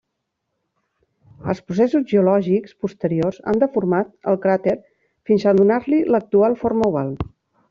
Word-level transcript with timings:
Els 1.51 1.59
processos 1.67 2.07
geològics 2.13 2.73
posteriors 2.85 3.39
han 3.51 3.61
deformat 3.65 4.11
el 4.33 4.41
cràter 4.47 4.75
fins 5.31 5.47
a 5.47 5.55
donar-li 5.61 6.03
l'actual 6.15 6.59
forma 6.65 6.91
oval. 6.95 7.15